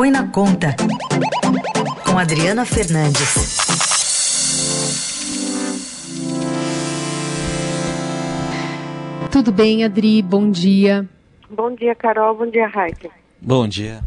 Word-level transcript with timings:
Põe 0.00 0.10
na 0.10 0.26
Conta, 0.28 0.74
com 2.06 2.18
Adriana 2.18 2.64
Fernandes. 2.64 3.58
Tudo 9.30 9.52
bem, 9.52 9.84
Adri? 9.84 10.22
Bom 10.22 10.50
dia. 10.50 11.06
Bom 11.50 11.74
dia, 11.74 11.94
Carol. 11.94 12.34
Bom 12.34 12.46
dia, 12.46 12.66
Raik. 12.66 13.10
Bom 13.42 13.68
dia. 13.68 14.00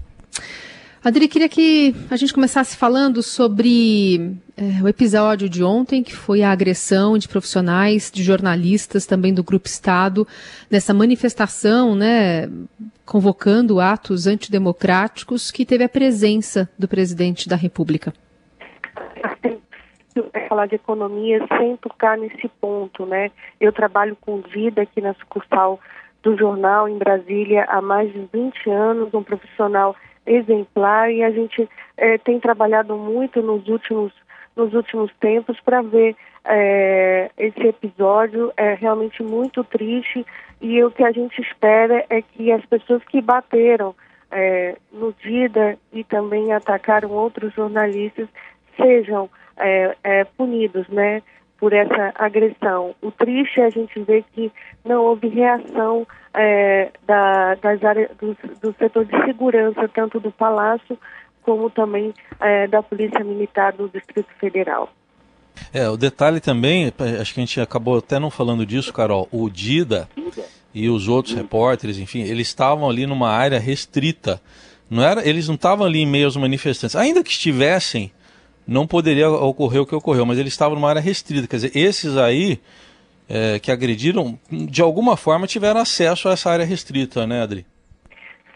Adri, 1.03 1.27
queria 1.27 1.49
que 1.49 1.93
a 2.09 2.15
gente 2.15 2.33
começasse 2.33 2.77
falando 2.77 3.21
sobre 3.21 4.37
é, 4.55 4.81
o 4.81 4.87
episódio 4.87 5.49
de 5.49 5.61
ontem, 5.61 6.01
que 6.01 6.15
foi 6.15 6.41
a 6.43 6.49
agressão 6.49 7.17
de 7.17 7.27
profissionais, 7.27 8.09
de 8.09 8.23
jornalistas, 8.23 9.05
também 9.05 9.33
do 9.33 9.43
Grupo 9.43 9.67
Estado, 9.67 10.25
nessa 10.71 10.93
manifestação, 10.93 11.93
né, 11.93 12.49
convocando 13.05 13.81
atos 13.81 14.27
antidemocráticos, 14.27 15.51
que 15.51 15.65
teve 15.65 15.83
a 15.83 15.89
presença 15.89 16.69
do 16.79 16.87
presidente 16.87 17.49
da 17.49 17.57
República. 17.57 18.13
Falar 20.47 20.67
de 20.67 20.75
economia 20.75 21.45
sem 21.57 21.75
tocar 21.75 22.17
nesse 22.17 22.47
ponto, 22.61 23.05
né? 23.05 23.29
Eu 23.59 23.73
trabalho 23.73 24.15
com 24.21 24.39
vida 24.39 24.83
aqui 24.83 25.01
na 25.01 25.13
sucursal 25.15 25.81
do 26.21 26.37
jornal 26.37 26.87
em 26.87 26.97
Brasília 26.97 27.65
há 27.67 27.81
mais 27.81 28.13
de 28.13 28.25
20 28.31 28.69
anos, 28.69 29.13
um 29.13 29.23
profissional 29.23 29.93
exemplar 30.25 31.11
e 31.11 31.23
a 31.23 31.31
gente 31.31 31.69
é, 31.97 32.17
tem 32.17 32.39
trabalhado 32.39 32.97
muito 32.97 33.41
nos 33.41 33.67
últimos 33.67 34.11
nos 34.55 34.71
últimos 34.73 35.11
tempos 35.19 35.59
para 35.61 35.81
ver 35.81 36.15
é, 36.45 37.31
esse 37.37 37.67
episódio. 37.67 38.53
É 38.55 38.75
realmente 38.75 39.23
muito 39.23 39.63
triste 39.63 40.25
e 40.61 40.83
o 40.83 40.91
que 40.91 41.03
a 41.03 41.11
gente 41.11 41.41
espera 41.41 42.05
é 42.09 42.21
que 42.21 42.51
as 42.51 42.63
pessoas 42.65 43.03
que 43.05 43.19
bateram 43.21 43.95
é, 44.31 44.75
no 44.91 45.13
Dida 45.13 45.77
e 45.91 46.03
também 46.03 46.53
atacaram 46.53 47.11
outros 47.11 47.53
jornalistas 47.53 48.27
sejam 48.77 49.29
é, 49.57 49.95
é, 50.03 50.23
punidos, 50.23 50.87
né, 50.87 51.21
por 51.63 51.71
essa 51.71 52.11
agressão. 52.15 52.93
O 53.01 53.09
triste 53.09 53.61
é 53.61 53.67
a 53.67 53.69
gente 53.69 53.97
ver 54.01 54.25
que 54.35 54.51
não 54.83 55.01
houve 55.01 55.29
reação 55.29 56.05
é, 56.33 56.91
da, 57.07 57.55
das 57.55 57.81
áreas, 57.81 58.11
do, 58.19 58.35
do, 58.61 58.75
setor 58.77 59.05
de 59.05 59.23
segurança, 59.23 59.87
tanto 59.87 60.19
do 60.19 60.29
Palácio 60.29 60.99
como 61.41 61.69
também 61.69 62.13
é, 62.41 62.67
da 62.67 62.83
Polícia 62.83 63.23
Militar 63.23 63.71
do 63.71 63.87
Distrito 63.87 64.27
Federal. 64.41 64.91
É, 65.71 65.87
o 65.87 65.95
detalhe 65.95 66.41
também, 66.41 66.91
acho 67.21 67.33
que 67.33 67.39
a 67.39 67.45
gente 67.45 67.61
acabou 67.61 67.99
até 67.99 68.19
não 68.19 68.29
falando 68.29 68.65
disso, 68.65 68.91
Carol, 68.91 69.29
o 69.31 69.49
Dida 69.49 70.09
e 70.73 70.89
os 70.89 71.07
outros 71.07 71.33
repórteres, 71.33 71.97
enfim, 71.97 72.23
eles 72.23 72.47
estavam 72.47 72.89
ali 72.89 73.07
numa 73.07 73.29
área 73.29 73.57
restrita. 73.57 74.41
Não 74.89 75.01
era, 75.01 75.25
eles 75.25 75.47
não 75.47 75.55
estavam 75.55 75.87
ali 75.87 75.99
em 75.99 76.05
meio 76.05 76.25
aos 76.25 76.35
manifestantes. 76.35 76.97
Ainda 76.97 77.23
que 77.23 77.29
estivessem, 77.29 78.11
não 78.67 78.87
poderia 78.87 79.29
ocorrer 79.29 79.81
o 79.81 79.85
que 79.85 79.95
ocorreu, 79.95 80.25
mas 80.25 80.39
eles 80.39 80.53
estavam 80.53 80.75
numa 80.75 80.89
área 80.89 81.01
restrita. 81.01 81.47
Quer 81.47 81.55
dizer, 81.57 81.71
esses 81.77 82.17
aí 82.17 82.59
é, 83.29 83.59
que 83.59 83.71
agrediram, 83.71 84.37
de 84.49 84.81
alguma 84.81 85.17
forma 85.17 85.47
tiveram 85.47 85.79
acesso 85.79 86.29
a 86.29 86.33
essa 86.33 86.49
área 86.49 86.65
restrita, 86.65 87.27
né, 87.27 87.41
Adri? 87.41 87.65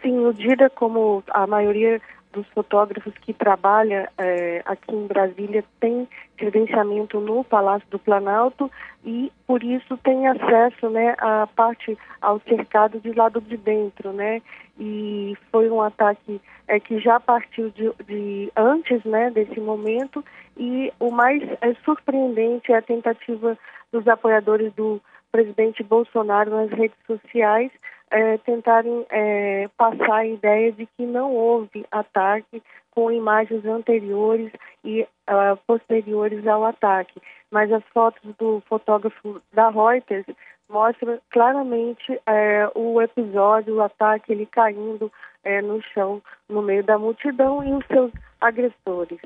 Sim, 0.02 0.19
o 0.25 0.33
DIDA, 0.33 0.69
como 0.69 1.23
a 1.30 1.47
maioria 1.47 2.02
dos 2.31 2.47
fotógrafos 2.49 3.14
que 3.22 3.33
trabalha 3.33 4.09
é, 4.17 4.61
aqui 4.66 4.94
em 4.94 5.08
Brasília 5.08 5.64
tem 5.80 6.08
credenciamento 6.38 7.19
no 7.19 7.43
Palácio 7.43 7.88
do 7.89 7.99
Planalto 7.99 8.71
e 9.03 9.31
por 9.45 9.63
isso 9.63 9.97
tem 9.97 10.27
acesso 10.27 10.89
né 10.89 11.16
à 11.17 11.47
parte 11.55 11.97
ao 12.21 12.39
cercado 12.41 12.99
de 12.99 13.11
lado 13.13 13.41
de 13.41 13.57
dentro 13.57 14.13
né? 14.13 14.41
E 14.80 15.35
foi 15.52 15.69
um 15.69 15.81
ataque 15.81 16.39
é, 16.67 16.80
que 16.80 16.99
já 16.99 17.19
partiu 17.19 17.69
de, 17.71 17.91
de 18.05 18.52
antes 18.55 19.03
né 19.03 19.31
desse 19.31 19.59
momento. 19.59 20.23
E 20.55 20.91
o 20.99 21.11
mais 21.11 21.41
é, 21.61 21.73
surpreendente 21.83 22.71
é 22.71 22.77
a 22.77 22.81
tentativa 22.81 23.58
dos 23.91 24.08
apoiadores 24.08 24.71
do 24.73 25.02
presidente 25.31 25.83
Bolsonaro 25.83 26.52
nas 26.52 26.70
redes 26.71 26.97
sociais 27.05 27.71
é, 28.09 28.37
tentarem 28.37 29.05
é, 29.09 29.70
passar 29.77 30.17
a 30.17 30.26
ideia 30.26 30.71
de 30.71 30.86
que 30.86 31.05
não 31.05 31.33
houve 31.33 31.86
ataque 31.92 32.61
com 32.97 33.11
imagens 33.11 33.63
anteriores 33.63 34.52
e 34.83 35.03
uh, 35.03 35.55
posteriores 35.67 36.47
ao 36.47 36.65
ataque. 36.65 37.21
Mas 37.52 37.71
as 37.71 37.83
fotos 37.93 38.23
do 38.39 38.59
fotógrafo 38.67 39.39
da 39.53 39.69
Reuters 39.69 40.25
mostram 40.67 41.19
claramente 41.30 42.19
é, 42.25 42.67
o 42.73 42.99
episódio, 42.99 43.75
o 43.75 43.83
ataque, 43.83 44.31
ele 44.31 44.47
caindo 44.47 45.11
é, 45.43 45.61
no 45.61 45.80
chão, 45.93 46.23
no 46.49 46.63
meio 46.63 46.83
da 46.83 46.97
multidão 46.97 47.63
e 47.63 47.71
os 47.71 47.85
seus 47.85 48.11
agressores. 48.41 49.19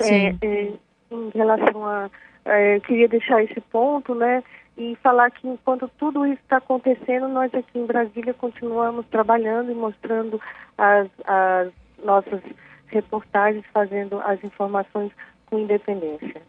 É, 0.00 0.28
é, 0.40 0.72
em 1.10 1.30
relação 1.34 1.84
a. 1.84 2.10
É, 2.46 2.80
queria 2.80 3.06
deixar 3.06 3.44
esse 3.44 3.60
ponto, 3.60 4.14
né? 4.14 4.42
e 4.78 4.96
falar 5.02 5.30
que 5.30 5.46
enquanto 5.46 5.86
tudo 5.98 6.24
isso 6.24 6.40
está 6.42 6.56
acontecendo, 6.56 7.28
nós 7.28 7.54
aqui 7.54 7.78
em 7.78 7.84
Brasília 7.84 8.32
continuamos 8.32 9.04
trabalhando 9.10 9.70
e 9.70 9.74
mostrando 9.74 10.40
as, 10.78 11.08
as 11.26 11.70
nossas 12.04 12.40
reportagens, 12.86 13.64
fazendo 13.72 14.20
as 14.20 14.42
informações 14.44 15.10
com 15.46 15.58
independência. 15.58 16.42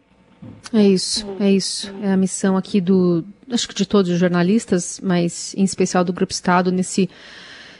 É 0.73 0.81
isso, 0.81 1.25
é 1.39 1.51
isso. 1.51 1.93
É 2.01 2.11
a 2.11 2.17
missão 2.17 2.57
aqui 2.57 2.81
do, 2.81 3.23
acho 3.49 3.67
que 3.67 3.73
de 3.73 3.85
todos 3.85 4.11
os 4.11 4.19
jornalistas, 4.19 4.99
mas 5.01 5.53
em 5.55 5.63
especial 5.63 6.03
do 6.03 6.11
Grupo 6.11 6.33
Estado 6.33 6.71
nesse 6.71 7.09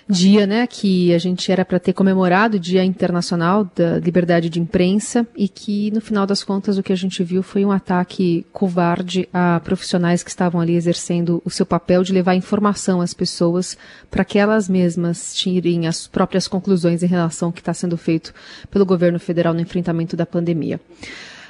dia, 0.08 0.46
né, 0.46 0.68
que 0.68 1.14
a 1.14 1.18
gente 1.18 1.52
era 1.52 1.64
para 1.64 1.80
ter 1.80 1.94
comemorado 1.94 2.58
o 2.58 2.60
Dia 2.60 2.84
Internacional 2.84 3.70
da 3.76 4.00
Liberdade 4.00 4.50
de 4.50 4.60
Imprensa 4.60 5.26
e 5.36 5.48
que 5.48 5.92
no 5.92 6.02
final 6.02 6.26
das 6.26 6.44
contas 6.44 6.78
o 6.78 6.84
que 6.84 6.92
a 6.92 6.98
gente 6.98 7.24
viu 7.24 7.42
foi 7.42 7.64
um 7.66 7.72
ataque 7.72 8.46
covarde 8.52 9.28
a 9.34 9.62
profissionais 9.64 10.24
que 10.24 10.30
estavam 10.30 10.60
ali 10.60 10.76
exercendo 10.76 11.42
o 11.46 11.50
seu 11.50 11.66
papel 11.66 12.04
de 12.04 12.14
levar 12.14 12.36
informação 12.36 13.02
às 13.02 13.14
pessoas 13.14 13.78
para 14.12 14.26
que 14.26 14.38
elas 14.38 14.68
mesmas 14.68 15.34
tirem 15.34 15.88
as 15.88 16.08
próprias 16.08 16.48
conclusões 16.48 17.02
em 17.02 17.08
relação 17.08 17.50
ao 17.50 17.54
que 17.54 17.62
está 17.62 17.74
sendo 17.74 17.98
feito 17.98 18.34
pelo 18.70 18.86
governo 18.86 19.20
federal 19.20 19.54
no 19.54 19.62
enfrentamento 19.62 20.18
da 20.18 20.26
pandemia. 20.26 20.80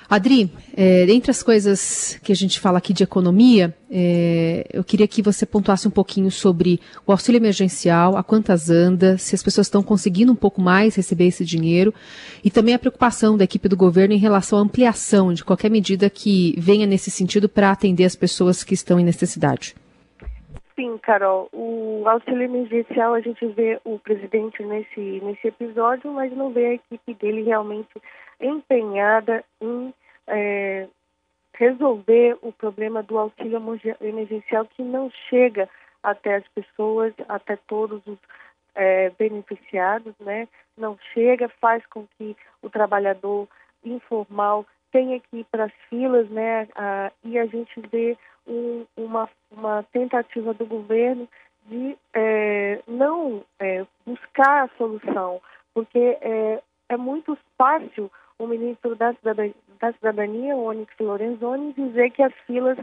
Adri, 0.09 0.51
é, 0.75 1.09
entre 1.09 1.31
as 1.31 1.41
coisas 1.41 2.19
que 2.23 2.31
a 2.31 2.35
gente 2.35 2.59
fala 2.59 2.77
aqui 2.77 2.93
de 2.93 3.03
economia, 3.03 3.75
é, 3.89 4.67
eu 4.71 4.83
queria 4.83 5.07
que 5.07 5.21
você 5.21 5.45
pontuasse 5.45 5.87
um 5.87 5.91
pouquinho 5.91 6.29
sobre 6.29 6.79
o 7.05 7.11
auxílio 7.11 7.39
emergencial, 7.39 8.17
a 8.17 8.23
quantas 8.23 8.69
anda, 8.69 9.17
se 9.17 9.35
as 9.35 9.43
pessoas 9.43 9.67
estão 9.67 9.81
conseguindo 9.81 10.31
um 10.31 10.35
pouco 10.35 10.61
mais 10.61 10.95
receber 10.95 11.27
esse 11.27 11.45
dinheiro, 11.45 11.93
e 12.43 12.49
também 12.49 12.73
a 12.73 12.79
preocupação 12.79 13.37
da 13.37 13.43
equipe 13.43 13.69
do 13.69 13.77
governo 13.77 14.13
em 14.13 14.19
relação 14.19 14.59
à 14.59 14.61
ampliação 14.61 15.33
de 15.33 15.43
qualquer 15.43 15.69
medida 15.69 16.09
que 16.09 16.55
venha 16.57 16.85
nesse 16.85 17.09
sentido 17.09 17.47
para 17.47 17.71
atender 17.71 18.05
as 18.05 18.15
pessoas 18.15 18.63
que 18.63 18.73
estão 18.73 18.99
em 18.99 19.03
necessidade. 19.03 19.75
Sim, 20.75 20.97
Carol. 20.97 21.49
O 21.53 22.03
auxílio 22.07 22.43
emergencial, 22.43 23.13
a 23.13 23.21
gente 23.21 23.45
vê 23.47 23.79
o 23.83 23.99
presidente 23.99 24.63
nesse, 24.63 24.99
nesse 24.99 25.47
episódio, 25.47 26.11
mas 26.11 26.35
não 26.35 26.51
vê 26.51 26.65
a 26.65 26.73
equipe 26.73 27.13
dele 27.13 27.43
realmente 27.43 27.89
empenhada 28.39 29.43
em 29.61 29.93
é, 30.27 30.87
resolver 31.53 32.37
o 32.41 32.51
problema 32.51 33.03
do 33.03 33.17
auxílio 33.17 33.61
emergencial 34.01 34.65
que 34.65 34.81
não 34.81 35.11
chega 35.29 35.69
até 36.01 36.35
as 36.35 36.47
pessoas, 36.49 37.13
até 37.29 37.55
todos 37.67 38.01
os 38.07 38.17
é, 38.75 39.11
beneficiados, 39.11 40.13
né? 40.19 40.47
Não 40.77 40.97
chega, 41.13 41.47
faz 41.61 41.85
com 41.85 42.07
que 42.17 42.35
o 42.63 42.69
trabalhador 42.69 43.47
informal 43.85 44.65
tenha 44.91 45.19
que 45.19 45.37
ir 45.37 45.45
para 45.45 45.65
as 45.65 45.73
filas, 45.89 46.27
né? 46.29 46.67
Ah, 46.75 47.11
e 47.23 47.37
a 47.37 47.45
gente 47.45 47.79
vê 47.91 48.17
um, 48.47 48.85
uma, 48.97 49.29
uma 49.51 49.83
tentativa 49.91 50.53
do 50.53 50.65
governo 50.65 51.27
de 51.67 51.97
é, 52.13 52.81
não 52.87 53.43
é, 53.59 53.85
buscar 54.05 54.65
a 54.65 54.69
solução, 54.77 55.41
porque 55.73 56.17
é, 56.21 56.61
é 56.89 56.97
muito 56.97 57.37
fácil 57.57 58.11
o 58.37 58.47
ministro 58.47 58.95
da 58.95 59.13
Cidadania, 59.13 59.53
da 59.79 59.93
Cidadania 59.93 60.55
Onyx 60.55 60.93
Lorenzoni, 60.99 61.73
dizer 61.73 62.11
que 62.11 62.21
as 62.21 62.33
filas 62.45 62.77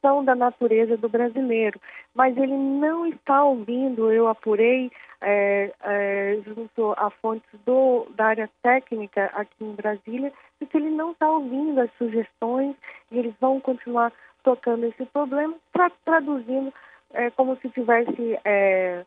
são 0.00 0.24
da 0.24 0.34
natureza 0.34 0.96
do 0.96 1.08
brasileiro, 1.08 1.80
mas 2.12 2.36
ele 2.36 2.56
não 2.56 3.06
está 3.06 3.44
ouvindo, 3.44 4.10
eu 4.10 4.26
apurei 4.26 4.90
é, 5.20 5.72
é, 5.84 6.40
junto 6.44 6.92
a 6.98 7.08
fontes 7.08 7.48
do, 7.64 8.06
da 8.16 8.26
área 8.26 8.50
técnica 8.62 9.26
aqui 9.34 9.64
em 9.64 9.74
Brasília, 9.74 10.32
de 10.60 10.66
que 10.66 10.76
ele 10.76 10.90
não 10.90 11.12
está 11.12 11.30
ouvindo 11.30 11.80
as 11.80 11.90
sugestões 11.96 12.74
e 13.12 13.18
eles 13.18 13.34
vão 13.40 13.60
continuar 13.60 14.12
tocando 14.42 14.86
esse 14.86 15.04
problema, 15.06 15.54
tra 15.72 15.90
traduzindo 16.04 16.72
é, 17.12 17.30
como 17.30 17.56
se 17.56 17.68
tivesse 17.70 18.38
é, 18.44 19.04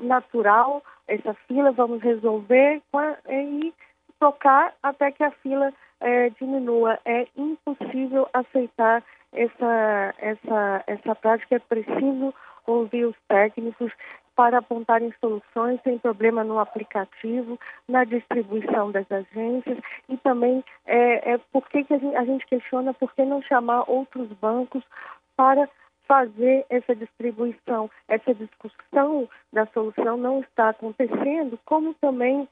natural 0.00 0.82
essa 1.06 1.34
fila, 1.46 1.72
vamos 1.72 2.02
resolver 2.02 2.82
e 3.28 3.74
tocar 4.18 4.74
até 4.82 5.10
que 5.10 5.24
a 5.24 5.30
fila 5.30 5.72
é, 6.00 6.30
diminua. 6.30 6.98
É 7.04 7.26
impossível 7.36 8.28
aceitar 8.32 9.02
essa, 9.32 10.14
essa, 10.18 10.84
essa 10.86 11.14
prática, 11.14 11.56
é 11.56 11.58
preciso 11.58 12.34
ouvir 12.66 13.06
os 13.06 13.16
técnicos, 13.28 13.92
para 14.38 14.58
apontarem 14.58 15.12
soluções, 15.20 15.82
tem 15.82 15.98
problema 15.98 16.44
no 16.44 16.60
aplicativo, 16.60 17.58
na 17.88 18.04
distribuição 18.04 18.92
das 18.92 19.10
agências 19.10 19.76
e 20.08 20.16
também 20.18 20.62
é, 20.86 21.32
é 21.32 21.38
por 21.52 21.68
que, 21.68 21.82
que 21.82 21.92
a, 21.92 21.98
gente, 21.98 22.14
a 22.14 22.24
gente 22.24 22.46
questiona 22.46 22.94
por 22.94 23.12
que 23.14 23.24
não 23.24 23.42
chamar 23.42 23.90
outros 23.90 24.28
bancos 24.40 24.84
para 25.36 25.68
fazer 26.06 26.64
essa 26.70 26.94
distribuição. 26.94 27.90
Essa 28.06 28.32
discussão 28.32 29.28
da 29.52 29.66
solução 29.66 30.16
não 30.16 30.38
está 30.38 30.68
acontecendo, 30.68 31.58
como 31.64 31.92
também 31.94 32.48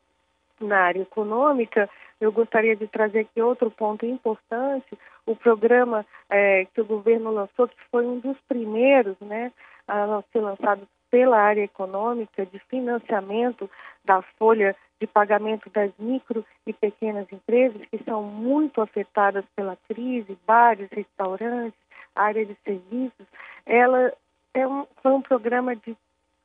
na 0.60 0.80
área 0.80 1.02
econômica, 1.02 1.88
eu 2.20 2.32
gostaria 2.32 2.74
de 2.74 2.88
trazer 2.88 3.20
aqui 3.20 3.40
outro 3.40 3.70
ponto 3.70 4.04
importante, 4.04 4.98
o 5.24 5.36
programa 5.36 6.04
é, 6.28 6.64
que 6.64 6.80
o 6.80 6.84
governo 6.84 7.30
lançou, 7.30 7.68
que 7.68 7.76
foi 7.92 8.04
um 8.04 8.18
dos 8.18 8.36
primeiros 8.48 9.16
né, 9.20 9.52
a 9.86 10.20
ser 10.32 10.40
lançado 10.40 10.88
pela 11.10 11.38
área 11.38 11.62
econômica 11.62 12.44
de 12.46 12.58
financiamento 12.70 13.70
da 14.04 14.22
folha 14.38 14.74
de 15.00 15.06
pagamento 15.06 15.68
das 15.70 15.90
micro 15.98 16.44
e 16.66 16.72
pequenas 16.72 17.26
empresas 17.30 17.82
que 17.90 18.02
são 18.04 18.22
muito 18.22 18.80
afetadas 18.80 19.44
pela 19.54 19.76
crise, 19.88 20.38
bares, 20.46 20.88
restaurantes, 20.90 21.78
área 22.14 22.44
de 22.46 22.56
serviços, 22.64 23.26
ela 23.66 24.12
é 24.54 24.66
um, 24.66 24.86
foi 25.02 25.12
um 25.12 25.20
programa 25.20 25.76
de 25.76 25.94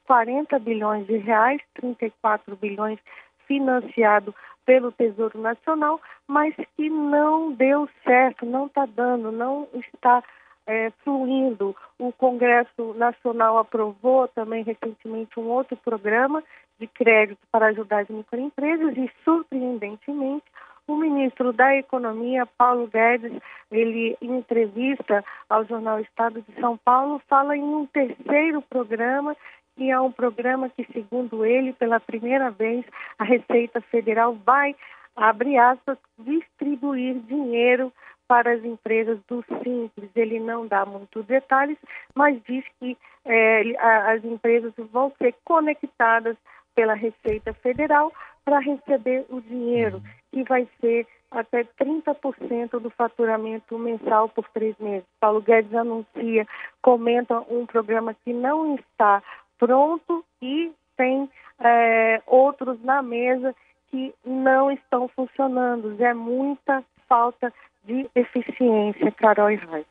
40 0.06 0.60
bilhões 0.60 1.08
de 1.08 1.18
reais, 1.18 1.62
34 1.76 2.56
bilhões 2.58 3.00
financiado 3.48 4.36
pelo 4.66 4.92
Tesouro 4.92 5.40
Nacional, 5.40 6.00
mas 6.28 6.54
que 6.76 6.90
não 6.90 7.54
deu 7.54 7.88
certo, 8.04 8.46
não 8.46 8.66
está 8.68 8.86
dando, 8.86 9.32
não 9.32 9.68
está 9.74 10.24
é, 10.68 10.92
fluindo. 11.04 11.76
O 12.00 12.12
Congresso 12.12 12.94
Nacional 12.96 13.58
aprovou 13.58 14.28
também 14.28 14.64
recentemente 14.64 15.40
um 15.40 15.48
outro 15.50 15.78
programa 15.78 16.44
de 16.80 16.88
crédito 16.88 17.40
para 17.52 17.68
ajudar 17.68 18.02
as 18.02 18.10
microempresas 18.10 18.98
e, 18.98 19.12
surpreendentemente, 19.24 20.46
o 20.88 20.96
ministro 20.96 21.54
da 21.54 21.76
Economia, 21.76 22.46
Paulo 22.58 22.88
Guedes, 22.88 23.40
ele 23.72 24.18
em 24.22 24.38
entrevista 24.38 25.24
ao 25.50 25.64
jornal 25.66 26.00
Estado 26.00 26.42
de 26.42 26.60
São 26.60 26.76
Paulo, 26.78 27.22
fala 27.30 27.56
em 27.56 27.64
um 27.64 27.86
terceiro 27.86 28.62
programa 28.64 29.36
que 29.76 29.90
é 29.90 30.00
um 30.00 30.12
programa 30.12 30.70
que, 30.70 30.86
segundo 30.92 31.46
ele, 31.46 31.74
pela 31.74 32.00
primeira 32.00 32.52
vez, 32.52 32.86
a 33.18 33.24
Receita 33.24 33.80
Federal 33.82 34.36
vai, 34.36 34.76
abre 35.16 35.58
aspas, 35.58 35.98
distribuir 36.20 37.16
dinheiro 37.22 37.92
para 38.32 38.54
as 38.54 38.64
empresas 38.64 39.20
do 39.28 39.44
Simples. 39.62 40.10
Ele 40.16 40.40
não 40.40 40.66
dá 40.66 40.86
muitos 40.86 41.26
detalhes, 41.26 41.78
mas 42.16 42.42
diz 42.48 42.64
que 42.80 42.98
é, 43.26 43.76
as 44.10 44.24
empresas 44.24 44.72
vão 44.90 45.12
ser 45.18 45.36
conectadas 45.44 46.38
pela 46.74 46.94
Receita 46.94 47.54
Federal 47.56 48.10
para 48.46 48.60
receber 48.60 49.26
o 49.30 49.42
dinheiro, 49.42 50.02
que 50.32 50.46
vai 50.46 50.66
ser 50.80 51.06
até 51.30 51.66
30% 51.78 52.80
do 52.80 52.90
faturamento 52.92 53.78
mensal 53.78 54.30
por 54.30 54.48
três 54.54 54.78
meses. 54.80 55.04
Paulo 55.20 55.42
Guedes 55.42 55.76
anuncia, 55.76 56.48
comenta 56.82 57.38
um 57.50 57.66
programa 57.66 58.14
que 58.14 58.32
não 58.32 58.76
está 58.76 59.22
pronto 59.60 60.24
e 60.42 60.72
tem 60.96 61.30
é, 61.60 62.22
outros 62.26 62.82
na 62.82 63.02
mesa 63.02 63.54
que 63.90 64.16
não 64.24 64.72
estão 64.72 65.10
funcionando. 65.10 66.02
É 66.02 66.14
muita 66.14 66.82
falta 67.10 67.54
de 67.86 68.08
eficiência, 68.16 69.12
Carol 69.12 69.52
e 69.52 69.56
Raíssa. 69.56 69.88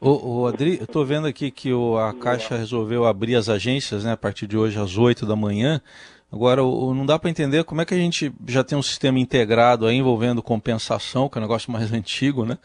O, 0.00 0.46
Adri, 0.46 0.78
eu 0.78 0.84
estou 0.84 1.04
vendo 1.04 1.26
aqui 1.26 1.50
que 1.50 1.72
o, 1.72 1.96
a 1.96 2.12
Caixa 2.12 2.56
resolveu 2.56 3.06
abrir 3.06 3.36
as 3.36 3.48
agências 3.48 4.04
né, 4.04 4.12
a 4.12 4.16
partir 4.16 4.46
de 4.46 4.56
hoje 4.56 4.78
às 4.78 4.98
8 4.98 5.24
da 5.24 5.34
manhã. 5.34 5.80
Agora, 6.30 6.62
o, 6.62 6.92
não 6.92 7.06
dá 7.06 7.18
para 7.18 7.30
entender 7.30 7.64
como 7.64 7.80
é 7.80 7.84
que 7.84 7.94
a 7.94 7.98
gente 7.98 8.32
já 8.46 8.62
tem 8.62 8.76
um 8.76 8.82
sistema 8.82 9.18
integrado 9.18 9.86
aí 9.86 9.96
envolvendo 9.96 10.42
compensação, 10.42 11.28
que 11.28 11.38
é 11.38 11.40
um 11.40 11.42
negócio 11.42 11.72
mais 11.72 11.90
antigo, 11.94 12.44
né? 12.44 12.58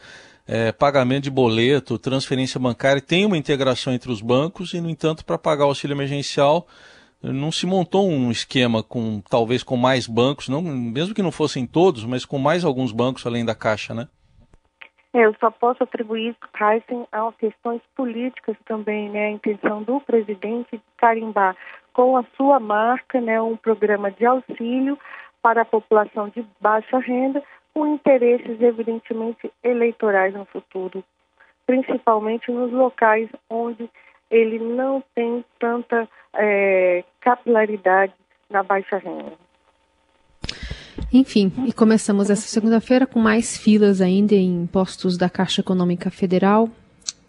é, 0.52 0.72
pagamento 0.72 1.24
de 1.24 1.30
boleto, 1.30 1.96
transferência 1.96 2.58
bancária, 2.58 3.00
tem 3.00 3.24
uma 3.24 3.38
integração 3.38 3.92
entre 3.92 4.10
os 4.10 4.20
bancos 4.20 4.74
e, 4.74 4.80
no 4.80 4.90
entanto, 4.90 5.24
para 5.24 5.38
pagar 5.38 5.64
o 5.64 5.68
auxílio 5.68 5.94
emergencial 5.94 6.66
não 7.22 7.52
se 7.52 7.66
montou 7.66 8.08
um 8.08 8.30
esquema 8.30 8.82
com 8.82 9.22
talvez 9.28 9.62
com 9.62 9.76
mais 9.76 10.06
bancos, 10.06 10.48
não, 10.48 10.62
mesmo 10.62 11.14
que 11.14 11.22
não 11.22 11.30
fossem 11.30 11.66
todos, 11.66 12.02
mas 12.04 12.24
com 12.24 12.38
mais 12.38 12.64
alguns 12.64 12.92
bancos 12.92 13.24
além 13.26 13.44
da 13.44 13.54
Caixa, 13.54 13.94
né? 13.94 14.08
É, 15.12 15.26
eu 15.26 15.34
só 15.40 15.50
posso 15.50 15.82
atribuir 15.82 16.36
Heisen 16.60 17.06
a 17.10 17.32
questões 17.32 17.82
políticas 17.96 18.56
também, 18.64 19.10
né? 19.10 19.26
A 19.26 19.30
intenção 19.30 19.82
do 19.82 20.00
presidente 20.00 20.76
de 20.76 20.82
carimbar 20.96 21.56
com 21.92 22.16
a 22.16 22.24
sua 22.36 22.60
marca, 22.60 23.20
né, 23.20 23.40
um 23.42 23.56
programa 23.56 24.10
de 24.10 24.24
auxílio 24.24 24.98
para 25.42 25.62
a 25.62 25.64
população 25.64 26.28
de 26.28 26.46
baixa 26.60 26.98
renda, 26.98 27.42
com 27.74 27.86
interesses 27.86 28.60
evidentemente 28.60 29.50
eleitorais 29.62 30.34
no 30.34 30.44
futuro, 30.44 31.02
principalmente 31.66 32.50
nos 32.50 32.72
locais 32.72 33.28
onde 33.48 33.88
ele 34.30 34.58
não 34.58 35.02
tem 35.14 35.44
tanta 35.58 36.08
é, 36.34 37.04
capilaridade 37.20 38.12
na 38.48 38.62
baixa 38.62 38.98
renda. 38.98 39.49
Enfim, 41.12 41.52
e 41.66 41.72
começamos 41.72 42.30
essa 42.30 42.46
segunda-feira 42.46 43.04
com 43.04 43.18
mais 43.18 43.56
filas 43.56 44.00
ainda 44.00 44.34
em 44.34 44.66
postos 44.66 45.16
da 45.16 45.28
Caixa 45.28 45.60
Econômica 45.60 46.08
Federal, 46.08 46.70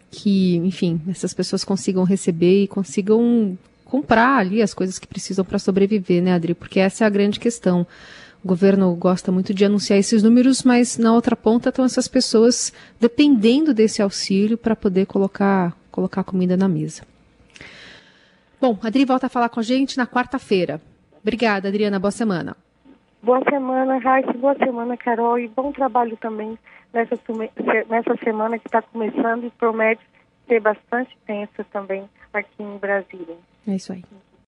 que, 0.08 0.56
enfim, 0.58 1.00
essas 1.08 1.34
pessoas 1.34 1.64
consigam 1.64 2.04
receber 2.04 2.62
e 2.62 2.68
consigam 2.68 3.58
comprar 3.84 4.38
ali 4.38 4.62
as 4.62 4.72
coisas 4.72 5.00
que 5.00 5.06
precisam 5.06 5.44
para 5.44 5.58
sobreviver, 5.58 6.22
né, 6.22 6.32
Adri? 6.32 6.54
Porque 6.54 6.78
essa 6.78 7.02
é 7.02 7.06
a 7.06 7.10
grande 7.10 7.40
questão. 7.40 7.84
O 8.44 8.46
governo 8.48 8.94
gosta 8.94 9.32
muito 9.32 9.52
de 9.52 9.64
anunciar 9.64 9.98
esses 9.98 10.22
números, 10.22 10.62
mas 10.62 10.96
na 10.96 11.12
outra 11.12 11.34
ponta 11.34 11.70
estão 11.70 11.84
essas 11.84 12.06
pessoas 12.06 12.72
dependendo 13.00 13.74
desse 13.74 14.00
auxílio 14.00 14.56
para 14.56 14.76
poder 14.76 15.06
colocar, 15.06 15.76
colocar 15.90 16.22
comida 16.22 16.56
na 16.56 16.68
mesa. 16.68 17.02
Bom, 18.60 18.78
Adri 18.80 19.04
volta 19.04 19.26
a 19.26 19.30
falar 19.30 19.48
com 19.48 19.58
a 19.58 19.62
gente 19.62 19.96
na 19.96 20.06
quarta-feira. 20.06 20.80
Obrigada, 21.20 21.68
Adriana. 21.68 21.98
Boa 21.98 22.12
semana. 22.12 22.56
Boa 23.22 23.40
semana, 23.48 23.98
Raíssa. 23.98 24.32
Boa 24.32 24.54
semana, 24.56 24.96
Carol. 24.96 25.38
E 25.38 25.48
bom 25.48 25.70
trabalho 25.72 26.16
também 26.16 26.58
nessa, 26.92 27.14
nessa 27.88 28.16
semana 28.16 28.58
que 28.58 28.66
está 28.66 28.82
começando 28.82 29.44
e 29.44 29.50
promete 29.50 30.02
ser 30.48 30.60
bastante 30.60 31.16
tensa 31.26 31.64
também 31.72 32.08
aqui 32.32 32.62
em 32.62 32.78
Brasília. 32.78 33.36
É 33.66 33.74
isso 33.76 33.92
aí. 33.92 34.02